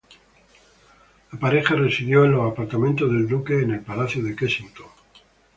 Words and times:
La 1.31 1.37
pareja 1.37 1.75
residió 1.75 2.25
en 2.25 2.31
los 2.31 2.51
apartamentos 2.51 3.07
del 3.11 3.27
duque 3.27 3.61
en 3.61 3.69
el 3.69 3.81
Palacio 3.81 4.23
de 4.23 4.35
Kensington. 4.35 4.87